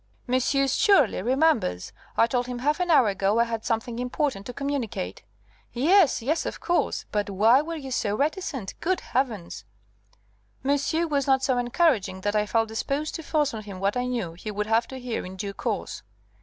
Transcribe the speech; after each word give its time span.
"Monsieur 0.25 0.65
surely 0.67 1.21
remembers. 1.21 1.93
I 2.17 2.25
told 2.25 2.47
him 2.47 2.57
half 2.57 2.79
an 2.79 2.89
hour 2.89 3.07
ago 3.09 3.39
I 3.39 3.43
had 3.43 3.63
something 3.63 3.99
important 3.99 4.47
to 4.47 4.51
communicate" 4.51 5.21
"Yes, 5.73 6.23
yes, 6.23 6.47
of 6.47 6.59
course. 6.59 7.05
But 7.11 7.29
why 7.29 7.61
were 7.61 7.75
you 7.75 7.91
so 7.91 8.15
reticent. 8.15 8.73
Good 8.79 9.01
Heavens!" 9.01 9.63
"Monsieur 10.63 11.05
was 11.05 11.27
not 11.27 11.43
so 11.43 11.59
encouraging 11.59 12.21
that 12.21 12.35
I 12.35 12.47
felt 12.47 12.69
disposed 12.69 13.13
to 13.13 13.21
force 13.21 13.53
on 13.53 13.61
him 13.61 13.79
what 13.79 13.95
I 13.95 14.05
knew 14.07 14.33
he 14.33 14.49
would 14.49 14.65
have 14.65 14.87
to 14.87 14.97
hear 14.99 15.23
in 15.23 15.35
due 15.35 15.53
course." 15.53 16.01